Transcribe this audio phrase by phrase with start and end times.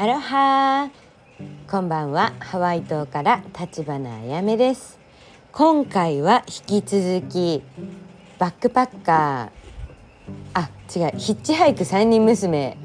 [0.00, 0.90] アロハ。
[1.68, 2.32] こんばんは。
[2.38, 4.96] ハワイ島から立花あやめです。
[5.50, 7.64] 今回は引き続き
[8.38, 10.54] バックパッカー。
[10.54, 11.18] あ違う。
[11.18, 12.78] ヒッチハイク3人娘。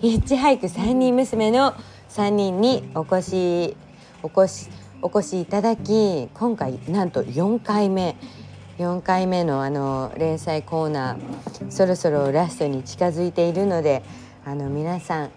[0.00, 1.76] ヒッチハイク3人娘の
[2.08, 3.76] 3人にお越し
[4.24, 4.68] お越し
[5.00, 8.16] お越しいただき今回なんと4回目。
[8.78, 14.02] 4回目のあの連載コーナーそろそろラストに近づいているので
[14.44, 15.30] あの皆さん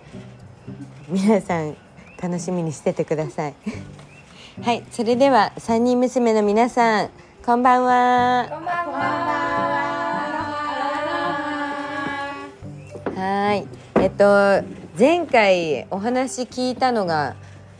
[1.11, 1.75] 皆さん
[2.21, 3.53] 楽しみにしててください。
[4.61, 7.09] はいそれでは3人娘の皆さん
[7.45, 8.47] こんばんは。
[8.49, 9.01] こんばんは。
[13.15, 13.67] はい
[14.01, 14.63] えっと
[14.97, 17.35] 前回お話聞いたのが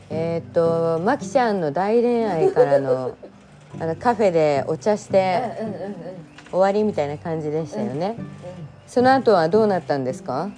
[0.10, 3.16] えっとまきちゃんの大恋愛からの
[3.80, 5.42] あのカフェでお茶して。
[6.52, 8.18] 終わりみたいな感じでしたよね、
[8.86, 10.50] その後はどうなったんですか？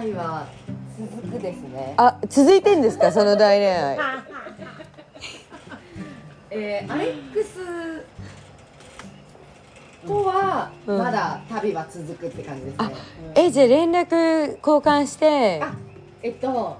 [0.00, 0.46] 愛は
[0.98, 1.94] 続くですね。
[1.98, 3.12] あ続いてんですか？
[3.12, 3.98] その大恋愛。
[6.52, 7.58] えー、アレックス
[10.06, 10.98] とはうん。
[10.98, 12.94] まだ旅は続くって感じですね。
[13.36, 15.60] えじゃあ連絡交換して。
[15.62, 15.74] あ、
[16.22, 16.78] えっと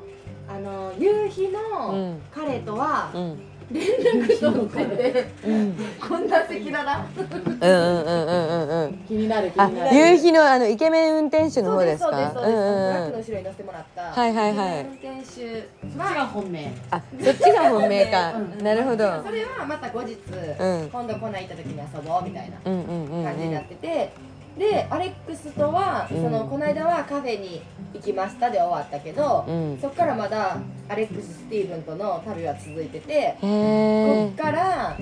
[0.49, 2.21] あの夕日うのん。
[2.35, 3.39] 彼とはうん
[3.73, 3.87] 連
[4.27, 8.95] 絡取ってて、うんこんな赤裸々うんうんうんうんうんうん。
[9.07, 9.97] 気になる気あになる。
[9.97, 12.11] 夕日のあのイケメン運転手の方ですか？
[12.11, 12.51] そうですそうですそうです。
[12.51, 14.03] うんトラックうんうんの後ろに乗せてもらった。
[14.03, 14.81] はいはいはい。
[14.85, 16.73] 運転手そっちが本命。
[16.91, 18.33] あそっちが本命か。
[18.35, 18.65] うん。
[18.65, 19.23] なるほど。
[19.25, 20.89] それはまた後日、ん。
[20.91, 24.13] 今度こない行った時に遊ぼうみたいなうんうんうん感じになっうんてて、
[24.61, 26.23] でアレックスとは、うん。
[26.23, 27.63] そのこの間はカフェに
[27.95, 29.79] 行きましたで終わったけど、うん。
[29.81, 34.99] そっからまだアレックス・スティーブンとの旅は続いてて、へこえっから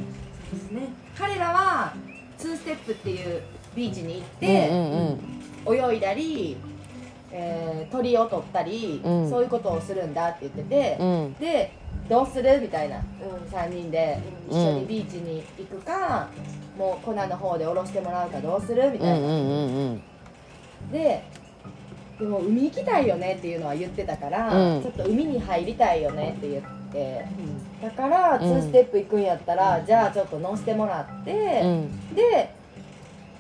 [1.19, 1.93] 彼らは
[2.39, 3.43] ツーステップっていう
[3.75, 5.93] ビーチに行っうんて、うんうん。
[5.93, 6.57] 泳いだり、
[7.33, 9.29] えー鳥を取ったり、うん。
[9.29, 11.35] そういうことをするんだって言ってて、うん。
[11.35, 11.73] で
[12.09, 12.61] どうする？
[12.61, 13.03] みたいな、
[13.51, 16.29] 3人で一緒にビーチに行くか、
[16.79, 19.91] もうコナの方で降ろしてもらうかどうするみたいな、うんうんうん。
[19.91, 20.03] うん
[20.93, 21.23] で
[22.19, 24.83] でも海行きたいよねっていうのは言ってたから、うん。
[24.83, 26.63] ちょっと海に入りたいよねって言っ
[26.93, 27.25] て。
[27.81, 32.15] だから2ステップ行くんやったら、じゃあちょっと乗せてもらって、うん。
[32.15, 32.53] で、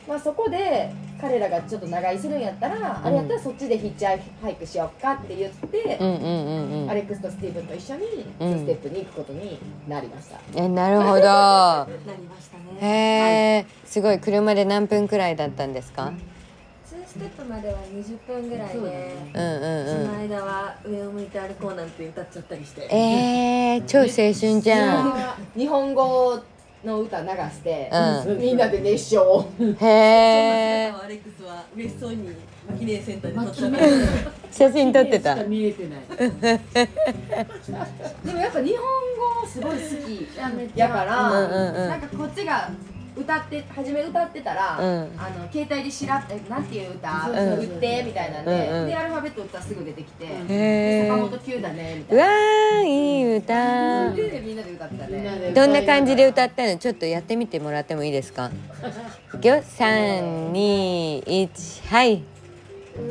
[0.06, 6.90] まあ、そこで彼らがちょっと長居するんやったら、あれやったらそっちでヒッチハイクしようかって言って、うんうんうんうん。
[6.90, 8.02] アレックスとスティーブンと一緒に
[8.38, 11.20] 2ステップに行くことになりました、えなるほど。
[11.20, 16.12] なりましたねへえすごい車で何分くらいだったんですか？
[16.88, 19.86] ツーステップまでは20分ぐらいそうだで、ねうんうん。
[19.86, 22.82] そのうん間は上を向いて歩こうなんて歌っちゃったりして。
[22.90, 25.14] えー、超青春じゃん。
[25.56, 26.40] 日本語
[26.84, 27.90] の歌流して、
[28.26, 29.46] うみんなで熱唱。
[29.80, 32.28] へえアレックスは嬉しそうに
[32.78, 34.06] 記念センターで撮った念
[34.50, 35.34] 写真撮ってた。
[35.34, 36.00] しか見えてない
[38.24, 38.80] でもやっぱ日本
[39.42, 40.28] 語すごい好き
[40.78, 41.88] やから、うんうんうん。
[41.88, 42.70] なんかこっちが
[43.18, 44.86] 歌って初め歌ってたら、うん。
[45.18, 47.58] あの携帯でしらえなんていう歌、そうそうそう。
[47.58, 48.88] 打ってみたいなんで、うんうん。
[48.88, 50.26] でアルファベット打ったらすぐ出てきて、
[51.08, 54.12] 坂本九だねみたいうなわーいい歌。
[54.12, 55.16] でみんなで歌ってたね。
[55.16, 56.76] みんなでどんな感じで歌ったの？
[56.78, 58.50] ちょっとやってみてもらってもいいですか？
[59.34, 59.56] いくよ。
[59.56, 62.22] 321はい。
[62.96, 63.08] 上を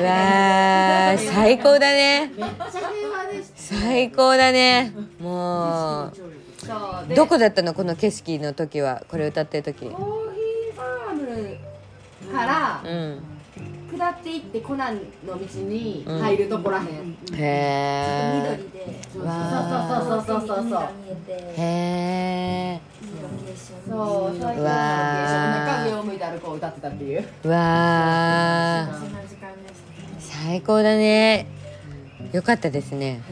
[0.00, 2.30] わー最高だね。
[3.54, 4.92] 最高だね。
[5.20, 6.10] も
[6.58, 6.72] そ
[7.10, 7.14] う。
[7.14, 9.86] どこだったのこの景色の時はこれ歌ってる時。
[9.90, 11.14] コーヒーファー
[12.28, 13.22] ムからうん
[13.92, 16.88] 下っていってコナンの道に入るとこらへん、へ
[17.36, 18.98] え緑で。
[19.12, 19.32] そうそう
[20.24, 20.46] そうそう。
[20.46, 23.92] そうそう海が見えてへえいいロケーションそ
[24.32, 24.72] うそういううわー。
[25.66, 27.18] 中上を向いて歩こう歌ってたっていう。
[27.44, 29.41] うわそんな時間でしたねー
[30.44, 31.46] 最高だね。
[32.32, 33.22] よかったですね。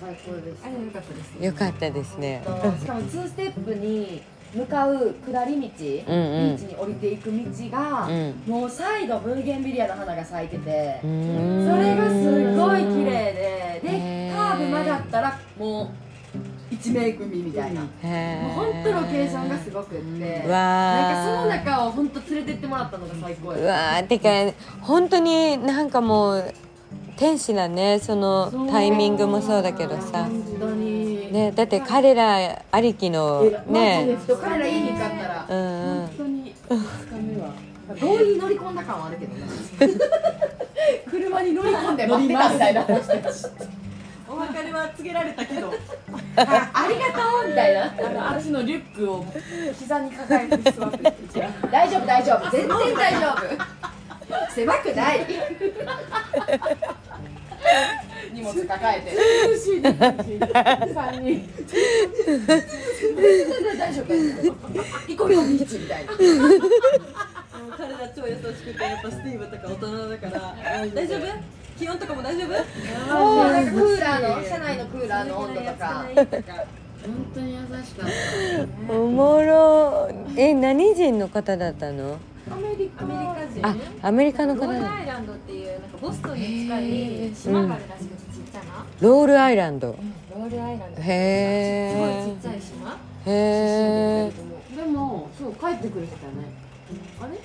[0.00, 1.46] 最高でしあれ良かったですね。
[1.46, 2.42] よかったですね。
[2.80, 4.22] しかも2ステップに
[4.54, 5.68] 向かう下り道、うんうん。
[5.68, 7.36] ビーチに降りていく道
[7.70, 8.42] が、うん。
[8.46, 15.88] もうサイドブーゲンビリアの花が咲いてて、それがすごい綺麗ででカーブ曲がったらもう
[16.70, 17.80] 一面海みたいな。
[17.82, 20.48] もう本当ロケーションがすごくって。
[20.48, 24.06] なんかその中を本当連れてってもらったのが最高うやわー。
[24.06, 24.28] てか
[24.80, 26.54] 本当になんかもう
[27.16, 27.98] 天使だね。
[28.00, 30.28] そのタイミングもそうだけどさ。
[30.28, 34.16] ねだって彼らありきのね。
[34.40, 35.46] 彼らいい日かったら。
[35.48, 35.98] うん。
[36.00, 37.52] うん本当に2日目は
[37.96, 39.44] 強引に乗り込んだ感はあるけどね。
[41.10, 42.84] 車に乗り込んで待ってたみたいな
[44.64, 45.72] れは告げられたけど。
[46.36, 47.84] ありがとうみたいな。
[47.84, 49.24] あの私のリュックを
[49.78, 51.12] 膝に抱えて座ってて
[51.70, 55.26] 大丈夫大丈夫全然大丈夫狭くない
[58.32, 59.16] 荷物抱えて
[59.48, 61.48] 苦しいね3人
[63.78, 64.14] 大丈夫
[65.06, 66.12] 行こうよビーチみたいな
[67.84, 70.54] 彼ら超優しくてやっぱスティーブとか大人だから。
[70.94, 71.20] 大丈夫？
[71.78, 72.48] 気温とかも大丈夫？
[72.48, 72.54] も
[73.42, 75.72] うなんかクーラーの車内のクーラーの温度とか。
[75.76, 75.84] た。
[75.84, 76.06] 本
[77.34, 78.10] 当に優しかっ
[78.88, 78.92] た。
[78.94, 80.08] おもろ。
[80.34, 82.18] え何人の方だったの？
[82.50, 83.66] アメリカアメリカ人。
[84.02, 89.88] あアメリカのロールアイランドっていうなんかボストンに近い島があるらしくてちっちゃな、ロールアイランド。
[89.88, 92.96] ロールアイランドすごいへちっちゃい島。
[93.26, 94.32] えへ
[94.72, 96.48] えでもそう帰ってくる人だね。
[97.20, 97.38] あれ？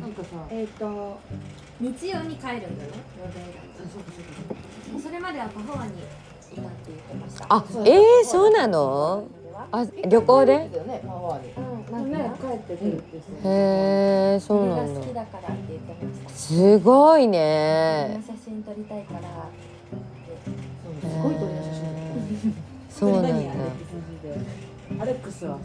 [0.00, 1.18] なんかさえっと
[1.80, 4.60] 日曜に帰るんだよねロールアイランあそうかそうか
[4.92, 5.96] ドそれまではパフォアにい
[6.56, 7.46] たって言ってました。
[7.48, 9.26] あえー、そうなの？
[9.72, 10.54] あ旅行で？
[10.54, 10.64] うん
[11.90, 16.30] なんか帰ってくるってさへえそうなんだ好きだからって言ってました。
[16.30, 18.20] すごいね。
[18.20, 19.20] な写真撮りたいから
[21.08, 21.72] すごい撮りの写
[22.42, 22.54] 真
[22.90, 23.28] そうなんだ
[25.00, 25.58] アレックスは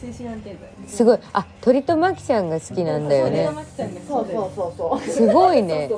[0.00, 0.88] 精神安定剤。
[0.88, 1.18] すごい。
[1.32, 3.48] あ鳥とマキちゃんが好きなんだよね。
[3.50, 5.00] マキちゃんがそうそうそうそう。
[5.00, 5.62] すごい。
[5.62, 5.88] ね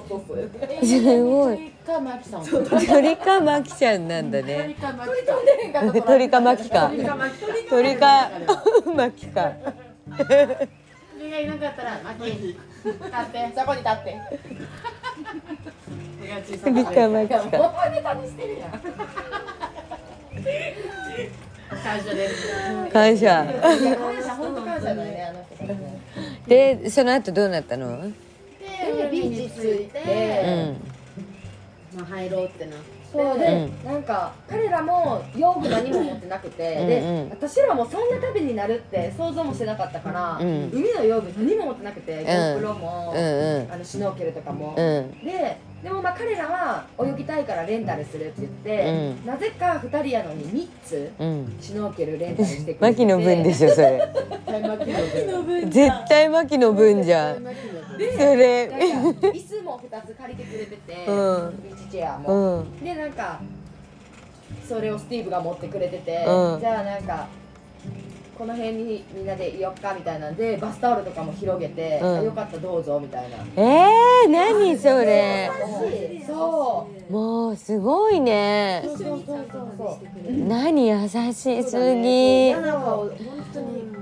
[0.82, 2.44] すごいかマキさん。
[2.44, 4.76] 鳥かマキちゃんなんだね。
[4.80, 6.90] かマキさん鳥かマキか。
[7.70, 8.30] 鳥か
[8.94, 9.52] マキか。
[10.16, 10.24] そ
[11.22, 13.52] れがいなかったらマキ 立って。
[13.56, 14.20] そこに立って。
[16.62, 17.40] 鳥かマキか。
[17.90, 18.70] ネタにしてるやん
[21.68, 22.48] 感謝です。
[22.92, 23.78] 感謝感
[24.22, 25.56] 謝本当感謝だよねあの人。
[25.56, 26.00] たちね
[26.46, 28.02] でその後どうなったの？
[28.02, 28.12] で
[29.10, 30.78] ビーチ着いて、
[31.92, 31.98] うん。
[31.98, 32.76] まあ入ろうってな
[33.10, 37.30] そうで、うなんか彼らも用具何も持ってなくて、でうんうん。
[37.30, 40.70] 私らもそんな旅になるって想像もしてなかったから、うん。
[40.72, 43.72] 海の用具何も持ってなくて、GoPro も、うんうん。
[43.72, 45.24] あのシュノーケルとかも、うん。
[45.24, 51.56] ででもまあ彼らは泳ぎたいからレンタルするって言って、うなぜか2人やのに3つうん。
[51.60, 53.98] シュノーケルレンタルしてくれてマキの分でしょそれ。
[54.46, 54.90] マキ
[55.26, 57.36] の分絶対マキの分じゃん。
[57.36, 57.42] そ
[57.98, 58.66] でれ。
[58.68, 61.62] なんか椅子も2つ借りてくれてて、うん。
[61.62, 62.84] ビーチチェアうも、ん。
[62.84, 63.40] でなんか
[64.66, 66.60] それをスティーブが持ってくれてて、うん。
[66.60, 67.28] じゃあなんか
[68.36, 72.18] この辺にみんなでいよっかみたいなんでバスタオルとかも広げて、うん。
[72.18, 73.36] あよかったどうぞみたいな。
[73.56, 75.50] えー、何それ？
[76.26, 78.82] そもうすごいね。
[78.84, 79.46] うそうそうそう
[79.78, 80.32] そう。
[80.48, 82.52] 何優しすぎ。
[82.52, 83.10] なんか本
[83.54, 83.96] 当に。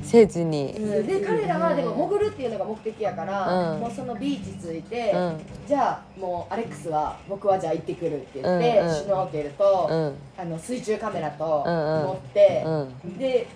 [0.00, 3.80] せずにで彼らはでも潜るっていうのが目的やから、うん。
[3.80, 5.40] もうそのビーチ着いて、うん。
[5.66, 8.94] じゃあもうアレックスは僕はじゃあ行ってくるって言って、うんうん。
[8.94, 10.14] シュノーケルと、うん。
[10.38, 12.06] あの水中カメラとうんうん。
[12.06, 12.70] 持って、う
[13.06, 13.18] ん。
[13.18, 13.46] で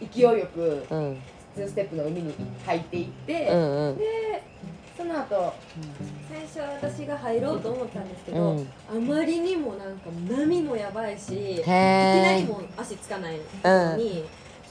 [0.00, 1.18] 勢いよくうん。
[1.56, 3.98] 2ステップの海に入っていって、うんうん。
[3.98, 4.04] で
[4.96, 5.54] その後
[6.28, 8.68] 最初私が入ろうと思ったんですけど、うん。
[8.88, 14.24] あまりにもなんか波もやばいしいきなりもう足つかないのに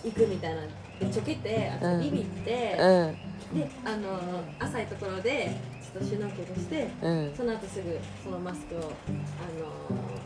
[0.03, 0.61] 行くみたいな
[0.99, 2.01] でちょけてあうん。
[2.01, 3.59] ビビって、うん。
[3.59, 4.19] であの
[4.59, 7.33] 浅いところでちょっとシュノーケルしてうん。
[7.35, 8.87] その後すぐそのマスクをあの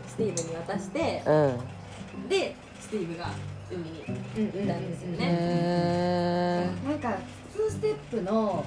[0.07, 2.27] スティーブに渡してうん。
[2.27, 3.29] でスティーブが
[3.71, 4.03] 海に
[4.35, 7.17] 行ったんですよね、へなんか
[7.55, 8.65] 2ステップの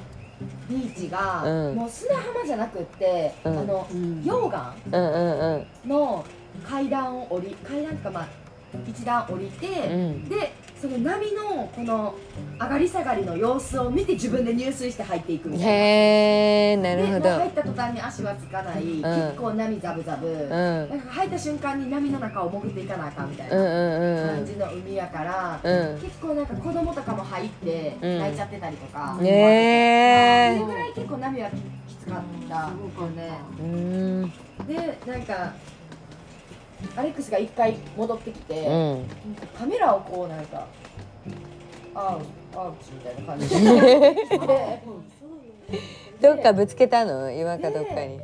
[0.68, 1.76] ビーチが、うん。
[1.76, 3.58] もう砂浜じゃなくって、うん。
[3.58, 4.74] あのうん溶岩
[5.86, 6.24] の
[6.66, 8.28] 階段を降り階段かまあ
[8.88, 10.28] 一段降りて、うん。
[10.28, 12.14] でその波のこの
[12.60, 15.72] 上がり下がりの様子を見て自分で入水して入っていくみたいな。
[15.72, 20.48] へえなるほでもうど入った途端に足はつかない、結構波ザブザブ、うん。
[20.50, 24.36] なんか入った瞬間に波の中を潜っていかなあかんみたいうんうなんうん。
[24.36, 26.00] 感じの海やから、うん。
[26.00, 28.18] 結構なんか子供とかも入ってうん。
[28.18, 31.50] 泣いちゃってたりとか、ねえそれぐらい結構波は
[31.86, 32.72] きつかった。
[33.02, 33.40] よね。
[33.58, 34.32] うーん。
[34.66, 35.54] でなんか
[36.96, 39.06] アレックスが一回戻ってきて、うん。
[39.58, 40.66] カメラをこうなんか
[41.94, 43.48] あうあうちみたいな感じ。
[43.60, 43.64] で
[44.40, 44.82] で
[46.20, 47.30] どっかぶつけたの？
[47.30, 48.18] 岩かどっかに。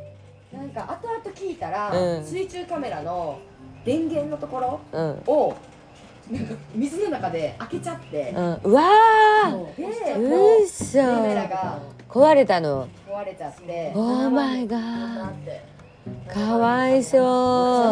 [0.53, 2.25] なんか後々聞いたら、うん。
[2.25, 3.39] 水中カメラの
[3.85, 5.23] 電源のところうん。
[5.27, 5.55] を
[6.29, 8.59] なんか水の中で開けちゃって、うん。
[8.63, 8.81] うわ
[9.75, 10.29] でー！
[10.29, 10.61] もう。
[10.61, 12.87] うっそカメラが壊れたの。
[13.07, 13.91] 壊れちゃって。
[13.95, 15.61] オーマイガなーって
[16.27, 17.17] かわいそ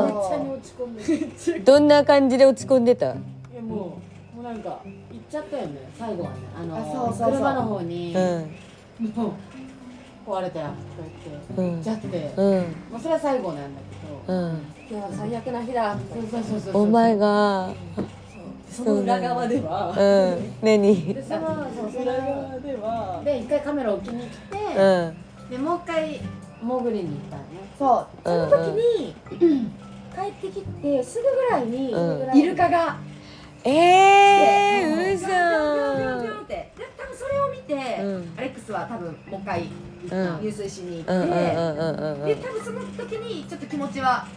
[0.06, 1.62] めっちゃに落ち込んでる。
[1.62, 3.08] うどんな感じで落ち込んでた？
[3.08, 3.10] い
[3.56, 4.00] やも
[4.34, 6.36] うもうなんか行っちゃったよね最後はね。
[6.58, 7.32] あのあそうそうそう。
[7.34, 8.24] 車の方に、うん。
[9.14, 9.32] もう
[10.30, 10.76] 壊れたよとか
[11.26, 12.76] 言って、うん行っちゃって、うん。
[12.92, 14.62] まあそれは最後なんだけど、うん。
[14.90, 17.76] 今日は最悪な日だそうそうそうそうオーマイガー
[18.72, 19.90] その裏側では。
[19.96, 20.54] うん。
[20.64, 21.14] 何？
[21.14, 23.22] でその裏側では。
[23.24, 25.50] で一回カメラ置きに来て、うん。
[25.52, 26.20] でもう一回
[26.62, 27.50] 潜りに行ったのね。
[27.78, 28.22] そう。
[28.24, 29.16] その時に、
[30.14, 32.38] 帰ってきてすぐぐらいに、うん。
[32.38, 32.98] イルカが。
[33.64, 36.54] えー、ピョンピョンピョンピョン嘘って。
[36.78, 38.34] で多分それを見て、うん。
[38.38, 39.70] アレックスは多分もう一回
[40.12, 40.40] うん。
[40.42, 42.26] 入水しに行って、うんうんうんうんうん。
[42.26, 44.28] で多分その時にちょっと気持ちは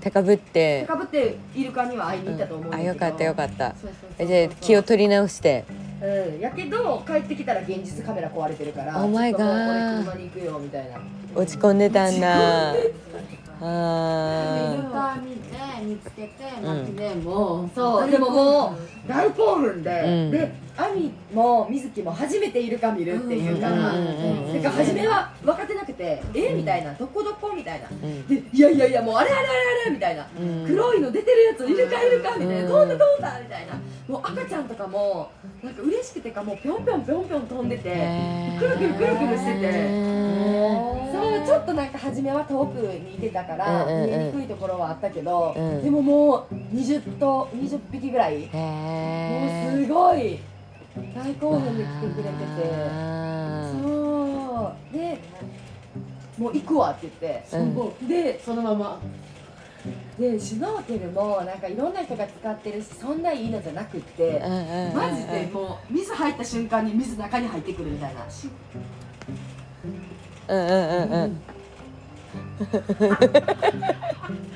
[0.00, 0.84] 高ぶって。
[0.86, 3.74] 高ぶってイルカには会いに行ったと思うんだけど、あよかったよかった。
[3.74, 5.64] そうそうそうえじゃあ気を取り直して。
[5.68, 5.91] うん
[6.40, 11.00] やけど帰ってきたら現実カメラ壊れてるから Oh my ちょっともう God 俺車に行くよみたいな。
[11.34, 12.74] 落ち込んでたんだ。
[12.74, 12.94] イル
[13.64, 15.52] あカ見て
[15.84, 20.30] 見つけて巻きでもう、そうでももう大興奮で、うん。
[20.30, 23.88] でアミも水木も初めてイルカ見るっていうから、か
[24.62, 27.88] ら初めは分かってなくて「えみたいな「どこどこ?」みたいな。
[28.26, 30.26] で「いやいやいやもうあれあれあれあれ」みたいな。
[30.40, 30.66] うん。
[30.66, 32.62] 黒いの出てるやつイルカイルカみたいな。
[32.62, 32.68] うん。
[32.68, 33.74] 飛んだ飛んだみたいな。
[34.08, 35.30] もう赤ちゃんとかも
[35.62, 38.08] なんか嬉しくてかもうぴょんぴょんぴょんぴょん飛んでて
[38.58, 39.66] くるくるくるくるしてて。
[39.66, 40.32] へ
[41.12, 45.84] そうちょっとなんか初めは遠くにいてたから見えにくいところはあったけどうん。
[45.84, 48.48] でももう20と20匹ぐらい
[49.28, 50.38] もうすごい。
[51.14, 52.92] 大興奮で来てくれてて。
[53.72, 54.96] そう。
[54.96, 55.18] で
[56.38, 57.56] もう行くわって言って。
[57.56, 58.08] うん。
[58.08, 59.00] でそのまま。
[60.18, 64.40] でシュノーケルもなんかいろんな人が使ってるしそんないいのじゃなくって
[64.94, 68.30] マジでもう水入った瞬間に水中に入ってくるみたいな。
[68.30, 68.48] し
[70.48, 71.22] うんうんうん。
[71.22, 71.42] うん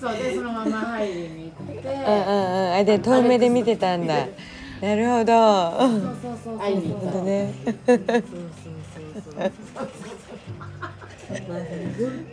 [0.00, 1.88] そうでそのまま入りに行って。
[1.88, 2.72] うんうんうん。
[2.72, 4.26] あで遠目で見てたんだ。
[4.80, 5.32] なるほど。
[5.78, 7.52] そうそうそう会いに行ったほんとね。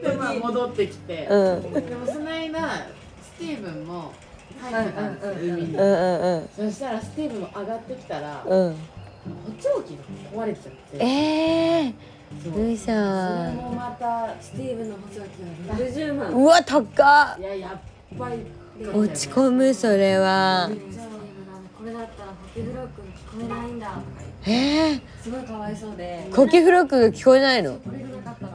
[0.01, 1.73] でまあ戻ってきて、うん。
[1.73, 2.87] でもその間
[3.21, 4.13] スティーブンも
[4.61, 6.49] 入ってたんですよ、うんうんうん海に、うんうん。
[6.55, 8.75] そしたらスティーブンも上がってきたら、うんうん
[9.35, 9.91] 補聴器
[10.33, 10.97] が壊れちゃって。
[10.99, 12.53] ええー、う。
[12.53, 15.25] それさもまたスティーブンの補聴器
[15.69, 17.39] は60万うわ高っ。
[17.39, 18.45] いややっぱり
[18.93, 20.69] 落ち込むそれは。
[21.77, 23.87] これだったらホケフロックに聞こえないんだ。
[23.87, 26.27] とか言ってえー、すごいかわいそうで。
[26.35, 27.79] コキフロックが聞こえないの？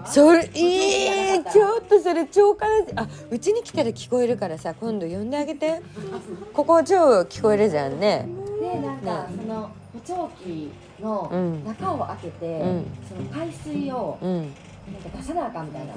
[0.05, 2.95] それえー、ちょっとそれ超悲しい。
[2.97, 5.81] あうちに来たら聞こえるからさ今度呼んであげて。
[6.53, 8.29] ここ超聞こえるじゃんね。
[8.61, 10.71] でなんかその補聴器
[11.01, 11.65] のうん。
[11.65, 12.87] 中を開けて、うん。
[13.09, 14.37] その海水をうん。
[14.41, 15.95] なんか出さなあかんみたいな。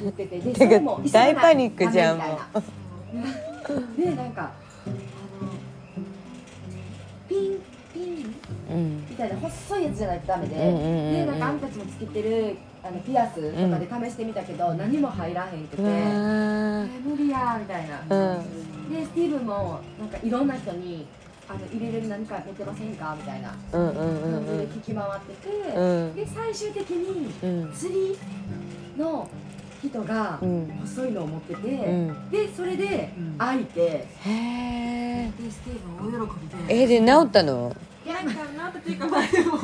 [0.00, 2.30] 言っててで それも大パニックじゃんダメ
[3.12, 4.10] みたいな。
[4.10, 4.44] で なんかあ
[5.44, 5.50] の
[7.28, 8.34] ピンピン？
[8.70, 9.06] うん。
[9.10, 11.12] みたいな細いやつじゃないとダメで、うんうんうんうん。
[11.12, 18.92] でなんかあんたちもつけてるあのピアスとかで試してみたけど、何も入らへんくて、えー無理やーみたいな、うん。
[18.92, 21.04] でスティーブンもなんかいろんな人に
[21.48, 23.16] あの入れれる何か持ってませんか？
[23.16, 23.54] みたいな。
[23.72, 24.58] うんうんうん感じうん。
[24.58, 28.18] で聞き回ってて、うんで最終的にうん釣り
[28.96, 29.28] の
[29.82, 30.66] 人がうん。
[30.80, 32.30] 細いのを持ってて、うん。
[32.30, 36.82] でそれで開いて、へえでスティーブン大喜びで。
[36.82, 37.76] えで治ったの？
[38.04, 39.58] いやなんかなっていうかまあでも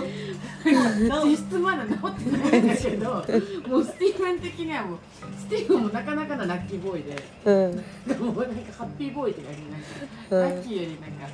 [1.25, 3.25] 実質まだ治ってないんだけど
[3.69, 4.99] もうスティーブン的にはもう
[5.39, 7.23] スティーブンもなかなかのラッキーボーイで。
[7.45, 8.25] うん。
[8.27, 9.87] もうなんかハッピーボーイって感じなんか、
[10.31, 10.57] うん。
[10.57, 11.29] ラッキーよりなんか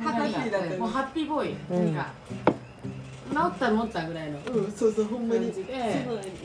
[0.00, 1.94] ハッピーだったもうハッピーボーイ、うん。
[1.94, 2.10] なんか
[3.30, 5.52] 治った治ったぐらいのうんそうそうほんまに。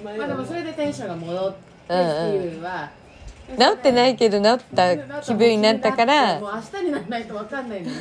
[0.03, 1.57] まあでもそれでテンションが戻って、
[1.89, 2.89] うんうんスティーブンは
[3.47, 6.39] 治ってないいけど治った気分になったから。
[6.39, 7.95] もう明日にならないとわかんないのに。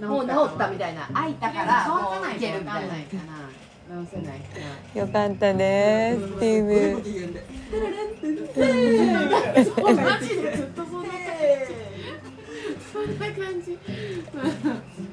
[0.00, 1.08] もう治ったみたいな。
[1.14, 4.40] 開いたから乾もういけるみたいなわかんないかな治せない。
[4.40, 4.44] か
[4.98, 6.96] よかったねスティーブ。
[10.12, 11.02] マジでずっとそん。
[11.02, 11.21] な感じ
[12.92, 13.78] そんな感じ。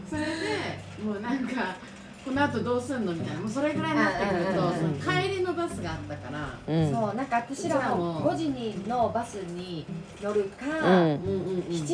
[0.10, 1.78] それでもうなんか
[2.26, 3.42] この後どうすんのみたいな。
[3.42, 6.92] もうそれぐらいになってくると、うん帰りのバスがあったから、うん。
[6.92, 9.86] そうなんか私らも5時にのバスに
[10.22, 10.76] 乗るか、うん。
[10.76, 11.86] うんうんうん7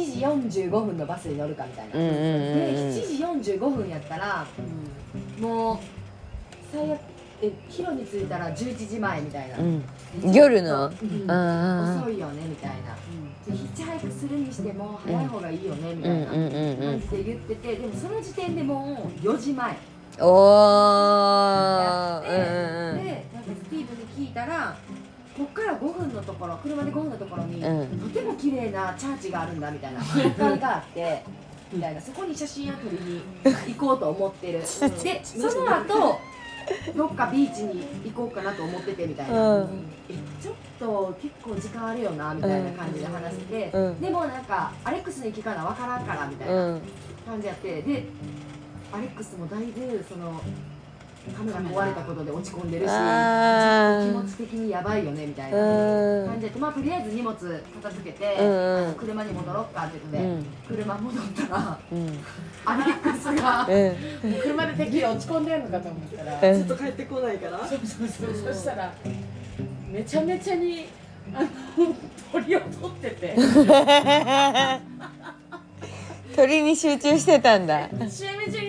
[0.49, 4.45] 時45分のバスに乗るかみたいな、うんうんうんで7時45分やったら
[5.39, 5.77] もう
[6.71, 6.99] 最悪
[7.41, 9.83] え広に着いたら11時前みたいな、うん。
[10.33, 10.87] 夜の？
[10.87, 10.93] うん。
[11.99, 12.95] 遅いよねみたいな。
[13.45, 17.01] でヒッチハイクするにしても早い方がいいよねみたいなうんうんうんうん。
[17.01, 19.77] 感じで言っててでもその時点でもう4時前。
[20.19, 22.21] おー。
[22.23, 24.77] で、うんうんでなんかスティーブに聞いたら
[25.37, 27.99] こっから5分のところ車で5分のところに、うん。
[27.99, 31.23] とても綺麗なチャーチがあるんだみたいな教会があって
[31.73, 32.01] みたいな。
[32.01, 33.21] そこに写真を撮りに
[33.75, 34.59] 行こうと思ってる。
[35.03, 36.17] でその後
[36.95, 39.85] どっかビーチに行こうかなと思っててみたいな、うん。
[40.09, 44.01] えちょっと結構時間あるよなみたいな感じで話してて、うん。
[44.01, 46.81] でもなんかアレックスに聞かな分からんからみたいなうん。
[47.25, 47.81] 感じやって。
[47.81, 48.05] で
[48.91, 50.41] アレックスもだいぶその
[51.33, 55.57] カメラ壊れたことで落ち込んでるしあ気持ち的にやばいよねみたいな。
[55.57, 56.27] うん。
[56.27, 58.87] 感じでまあとりあえず荷物片付けて、うん。
[58.87, 60.45] うん車に戻ろうかって言って、うん。
[60.67, 62.19] 車戻ったらうん。
[62.65, 64.31] アレックスがうん。
[64.31, 66.67] もう車でてっきり落ち込んでんのかと思ったら、うん。
[66.67, 67.67] ずっと帰ってこないから。
[67.67, 68.93] そうそうそうそしたら
[69.91, 70.87] めちゃめちゃに
[71.33, 71.47] あの
[72.31, 73.35] 鳥を取ってて。
[76.35, 77.89] 鳥に集中してたんだ。
[78.11, 78.64] 集中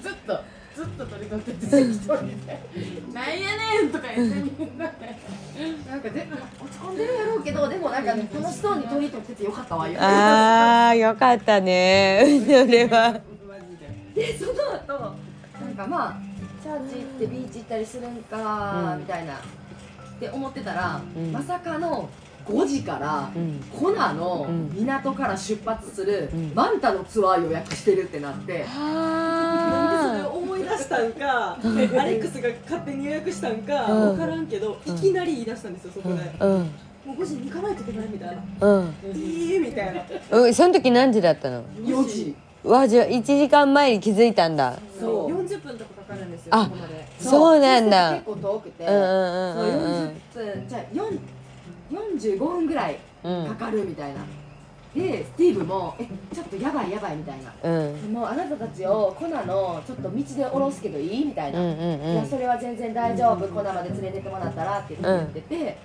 [0.00, 0.40] ずっと
[0.74, 2.60] ずっと鳥取ってて一人で
[3.14, 5.44] 「なんやねん!」とか言ってみんなで。
[5.88, 6.26] なんかで
[6.60, 9.96] 落ち込んでるやろうけどでもなんか楽しそうに鳥取っててよかったわよ。
[10.00, 12.24] あーよかったね。
[12.44, 13.20] それは。
[14.16, 15.14] ででその後
[15.60, 16.16] なんかまあ
[16.60, 18.98] チャーチ行ってビーチ行ったりするんか、うん。
[18.98, 19.38] みたいなっ
[20.18, 21.30] て思ってたら、うん。
[21.30, 22.08] まさかの
[22.46, 23.60] 5時からうん。
[23.72, 24.70] コナのうん。
[24.74, 26.52] 港から出発するうん。
[26.54, 31.84] マンタのツアー予約してるってなって、なんでそれ思い出したんかアレ
[32.18, 34.16] ックスが勝手に予約したんかうん。
[34.16, 36.16] 分からんけどいきなり言い出したんですよそこで。
[36.38, 36.60] あうん。
[37.06, 38.66] もう5時に行かないといけないみたいな。
[38.68, 38.94] うん。
[39.14, 40.02] いいみたいな。
[40.38, 40.54] うん。
[40.54, 42.34] その時何時だったの？4時。
[42.62, 44.74] わじゃあ1時間前に気づいたんだ。
[44.98, 45.28] そう。
[45.44, 47.06] 40分とかかかるんですよあここまで。
[47.18, 48.12] そうなんだ。
[48.12, 49.74] 結構遠くて、うんうんそううん。
[49.74, 50.68] うん40分。
[50.68, 51.18] じゃあ4
[51.90, 53.46] 45分ぐらいうん。
[53.46, 54.20] かかるみたいな、
[54.94, 57.52] でスティーブも「えちょっとやばいやばい」みたいな。
[57.62, 58.12] うん。
[58.12, 61.24] もうあなたたちをコナのちょっと道で降ろすけどいい？
[61.24, 63.48] みたいな、うんうんうんいやそれは全然大丈夫。
[63.48, 65.76] コナまで連れてってもらったらって言ってて、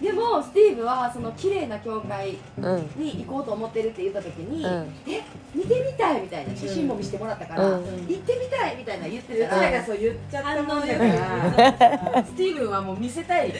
[0.00, 2.90] でもスティーブはその綺麗な教会うん。
[2.96, 4.92] に行こうと思ってるって言った時に「うん。
[5.06, 5.22] え
[5.54, 7.84] 見てみたい」みたいな写真も見せてもらったから「うん。
[7.84, 12.24] 行ってみたい」みたいな言ってたら、うちらがそう言っちゃったもんだから。
[12.24, 13.48] スティーブンはもう見せたい。
[13.48, 13.54] 見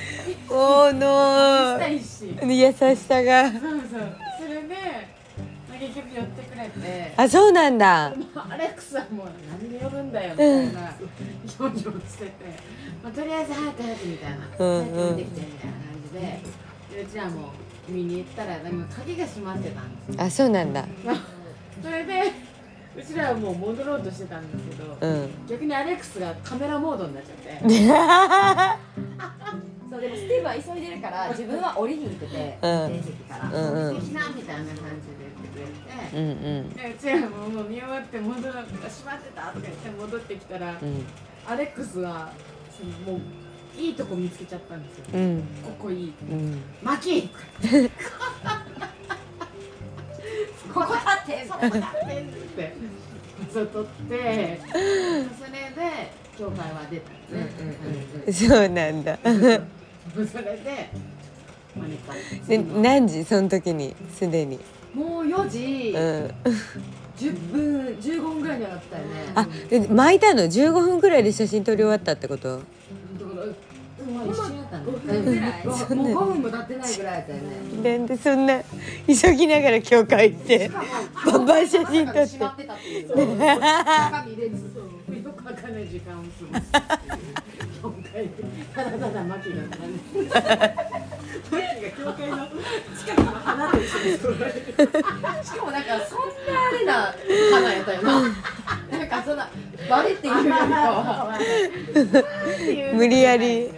[0.51, 2.37] おーせのたいし。
[2.43, 3.51] 優しさが。
[3.51, 3.81] そうそう
[4.39, 4.75] それで
[5.69, 7.13] まあ結局寄ってくれて。
[7.17, 8.07] あそうなんだ。
[8.07, 8.13] ア
[8.59, 10.93] レックスはもう何で呼ぶんだよみたいな。
[11.61, 12.33] 表情してて、
[13.03, 14.37] まあ、とりあえず早く早くみたいな。
[14.59, 15.17] うんうん。
[15.17, 16.41] きてみたいなで
[16.95, 17.51] でうちらも
[17.89, 20.85] 見に行ったらなんか鍵が閉まってたんですあそうなんだ。
[21.83, 22.33] それで
[22.97, 25.29] うちらはもう戻ろうとしてたんですけど、うん。
[25.49, 27.59] 逆にアレックスがカメラモードになっちゃって。
[29.91, 32.71] そうでもスティーブは急いでるから自分は降りに行っててうん。
[32.71, 34.81] 運転席から、うんうん「的な」みたいな感じで
[35.21, 35.71] 言ってくれて。
[36.17, 36.29] うんう
[36.63, 36.71] ん。
[36.71, 38.73] でうちらももう見終わって戻ら閉
[39.07, 41.05] まってたとか言って戻ってきたら、うん。
[41.47, 42.31] アレックスは
[42.71, 43.21] そのもう
[43.79, 45.43] いいとこ見つけちゃったんですよ、うん。
[45.63, 46.63] ここいいうん。
[46.83, 47.29] マキこ
[50.75, 52.25] こ立ってそこだってっ
[52.57, 52.77] て
[53.53, 54.75] そう取ってそ
[55.45, 57.15] れで教会は出たん
[58.27, 59.19] ですね、そうなんだ。
[59.23, 59.29] そ
[60.39, 60.91] れで
[62.81, 63.25] 何時？
[63.25, 63.95] その時に？
[64.13, 64.59] すでに。
[64.95, 65.93] もう4時。
[65.97, 66.35] うん。
[67.17, 69.11] 10分15分ぐらいにはなってたよね。
[69.37, 72.63] あで巻いたの？15分くらいで写真撮り終わったってこと？
[74.13, 75.87] まあ一緒やったんだ5分ぐらいもう5
[76.25, 77.97] 分も経ってないぐらいやったよね。
[77.97, 78.63] なんでそんな
[79.07, 80.71] 急ぎながら教会行って
[81.27, 82.65] バンバン写真撮って閉まって。
[82.65, 84.73] たっていう中身入れず。
[84.75, 84.85] そう
[85.17, 88.31] よくわかんない時間を過ごすっていう教会で
[88.75, 90.43] ただただマキが並んでマッ
[91.51, 92.49] キーが教会の
[92.99, 94.83] 近くの花と一緒に揃えて
[95.45, 96.19] しかもなんかそん
[96.53, 97.15] なあれな
[97.53, 98.34] 花やったよな
[99.89, 101.39] バレっていうよりかは
[102.95, 103.69] 無理やり。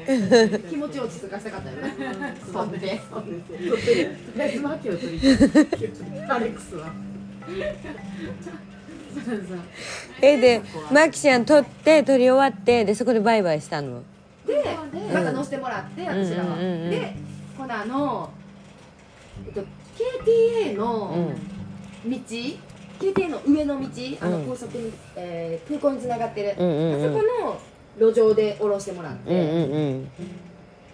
[0.69, 2.37] 気持ちを落ち着かせたかったよね。
[2.53, 5.29] 座ってそうですとりあえずマキを取り
[6.29, 6.93] アレックスは
[10.21, 14.03] えでマキちゃん撮って撮り終わってでそこでバイバイしたの？
[14.47, 14.63] で
[15.13, 16.55] また乗せてもらって私らは。
[16.55, 16.91] うんうんうんうん。
[16.91, 17.17] で
[17.57, 18.31] このあの、
[19.47, 21.35] えっと、KTA うのん。
[22.09, 22.17] 道
[23.01, 23.87] 京亭の上の道
[24.21, 27.01] あのうん高速に、えー空港につながってる、うんうんうん。
[27.01, 27.23] あそこ
[28.01, 30.09] の路上で降ろしてもらって、うんうんうん。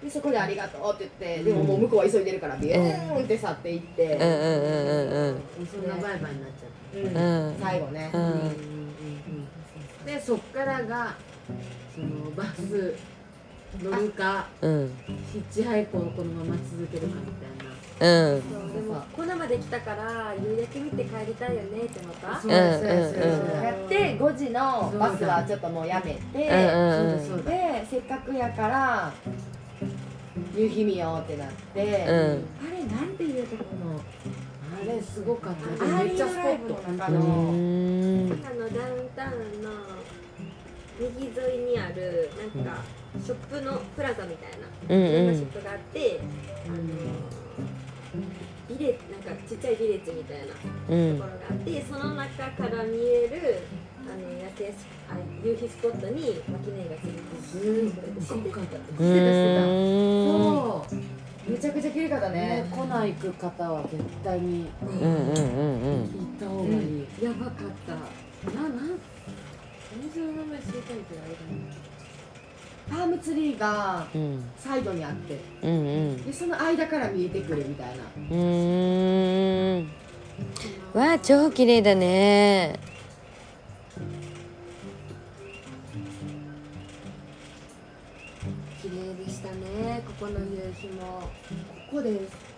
[0.02, 7.20] でそこで「ありがとう」って言ってでももう向こうは急いでるからビューンって去っていって、うんうんうんうんそんなバイバイになっちゃった。
[7.20, 7.46] うん。
[7.46, 7.56] うん。
[7.60, 10.06] 最後ね、うんうん。
[10.06, 11.14] でそっからが
[11.94, 12.94] そのバス
[13.82, 14.90] 乗るかうん。
[15.32, 17.61] ヒッチハイクをこのまま続けるかみたいな
[18.02, 18.42] うん。
[18.42, 22.54] そうでもここまで来たから夕焼け見て帰りたいよねってまたそうそう
[23.62, 29.12] やって5時のバスはちょっともうやめて、でせっかくやから
[30.56, 31.86] 夕日見ようってなって、うん。
[31.86, 34.00] あれなんていうとこの
[34.80, 35.84] あれすごかった。
[35.84, 36.98] めっちゃスポットブの。
[36.98, 39.70] あのダウンタウンの
[40.98, 42.82] 右沿いにあるなんか
[43.24, 44.94] ショップのプラザみたいな。
[44.94, 46.20] うんいろんなショッうんプがあって、
[46.66, 46.76] あの
[48.78, 50.54] ビレなんかちっちゃいビレッジみたいな
[50.88, 51.18] うん。
[51.18, 53.58] ところがあってその中から見える
[54.04, 58.34] あの夜景スあ夕日スポットにマキネがす知ってた。
[58.34, 58.76] ごかった。
[58.98, 61.50] そう。
[61.50, 66.08] めちゃくちゃ綺麗かったねね、来ないく方は絶対にうんうんうんうん。
[66.08, 67.54] 行った方がいい、やばかっ
[67.86, 67.92] た。
[68.52, 68.72] ななん
[69.92, 71.38] お店の名前知りたいけどあれだ
[72.90, 75.70] パームツリーがうんサイドにあってうん。
[75.70, 75.74] う
[76.12, 78.02] んでその間から見えてくるみたいな。
[78.04, 79.88] うーん。
[80.94, 82.78] わあ超綺麗だね。
[88.82, 90.02] 綺麗でしたね。
[90.06, 91.30] ここの夕日も。
[91.90, 92.52] ここです。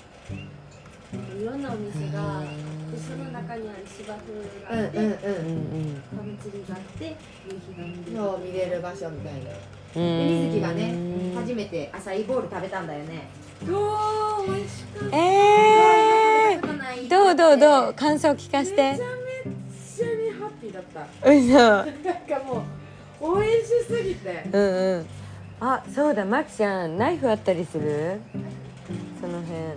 [1.15, 2.43] いろんなお店が
[2.91, 5.13] でその中にある芝生があって、うんうんうん。
[5.13, 5.19] う
[5.93, 8.53] んパムツリーがあって夕日が見れる。
[8.53, 9.51] 見れる場所みたいな
[9.95, 10.95] 水木がね
[11.37, 13.29] 初めてアサイーボール食べたんだよね。
[13.63, 15.17] おー美味しかった。
[15.17, 17.95] えー、どうどうどう？
[17.95, 18.93] 感想聞かせて。
[18.93, 19.13] めちゃめ
[19.97, 21.03] ちゃにハッピーだった。
[21.03, 22.65] うそなんかも
[23.21, 24.45] う美味しすぎて。
[24.53, 25.07] うんうん。
[25.61, 28.21] あそうだマキちゃんナイフあったりする？
[29.21, 29.53] その辺。
[29.61, 29.77] ね。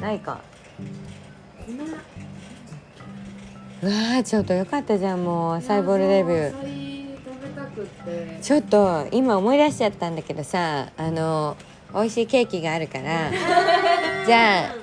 [0.00, 0.40] ないか
[3.82, 11.56] わーちょっとよかったじゃんもうアサイボールデビューちょっと今思い出しちゃったんだけどさあの
[11.92, 13.30] 美味しいケーキがあるから
[14.26, 14.74] じゃあ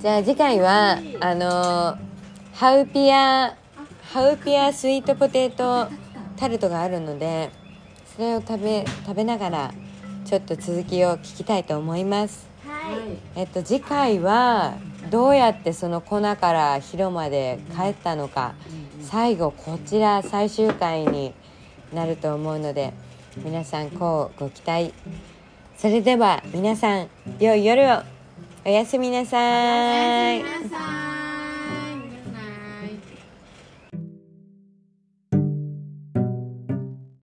[0.00, 1.96] じゃあ次回はあの
[2.54, 3.54] ハウピア
[4.12, 5.88] ハウピアスイートポテト
[6.36, 7.50] タルトがあるので
[8.16, 9.70] それを食べ食べながら
[10.24, 12.48] ちょっと続きを聞きたいと思います。
[12.66, 14.74] はいえっと次回は
[15.12, 18.54] どうやってその粉から広まで帰ったのか
[19.02, 21.34] 最後こちら最終回に
[21.92, 22.94] なると思うので
[23.36, 24.94] 皆さんこうご期待。
[25.76, 28.02] それでは皆さん良い夜を。
[28.64, 30.44] おやすみなさい